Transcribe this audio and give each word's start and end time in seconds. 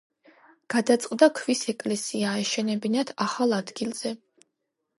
გადაწყდა 0.73 1.27
ქვის 1.41 1.61
ეკლესია 1.75 2.33
აეშენებინათ 2.37 3.15
ახალ 3.29 3.57
ადგილზე. 3.61 4.17